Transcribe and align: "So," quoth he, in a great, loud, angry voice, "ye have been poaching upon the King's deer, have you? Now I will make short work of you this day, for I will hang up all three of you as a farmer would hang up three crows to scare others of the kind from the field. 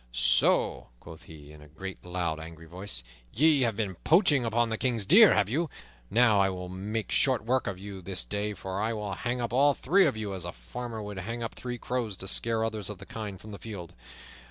"So," 0.11 0.87
quoth 0.99 1.25
he, 1.25 1.51
in 1.51 1.61
a 1.61 1.67
great, 1.67 2.03
loud, 2.03 2.39
angry 2.39 2.65
voice, 2.65 3.03
"ye 3.31 3.61
have 3.61 3.75
been 3.75 3.93
poaching 4.03 4.43
upon 4.43 4.69
the 4.69 4.77
King's 4.79 5.05
deer, 5.05 5.35
have 5.35 5.47
you? 5.47 5.69
Now 6.09 6.39
I 6.41 6.49
will 6.49 6.69
make 6.69 7.11
short 7.11 7.45
work 7.45 7.67
of 7.67 7.77
you 7.77 8.01
this 8.01 8.25
day, 8.25 8.55
for 8.55 8.81
I 8.81 8.93
will 8.93 9.13
hang 9.13 9.39
up 9.39 9.53
all 9.53 9.75
three 9.75 10.07
of 10.07 10.17
you 10.17 10.33
as 10.33 10.43
a 10.43 10.51
farmer 10.53 11.03
would 11.03 11.19
hang 11.19 11.43
up 11.43 11.53
three 11.53 11.77
crows 11.77 12.17
to 12.17 12.27
scare 12.27 12.63
others 12.63 12.89
of 12.89 12.97
the 12.97 13.05
kind 13.05 13.39
from 13.39 13.51
the 13.51 13.59
field. 13.59 13.93